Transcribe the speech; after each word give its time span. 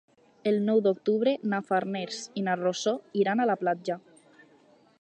El 0.51 0.55
nou 0.69 0.79
d'octubre 0.85 1.33
na 1.51 1.59
Farners 1.67 2.23
i 2.41 2.45
na 2.47 2.55
Rosó 2.61 2.95
iran 3.25 3.45
a 3.45 3.47
la 3.51 3.57
platja. 3.65 3.99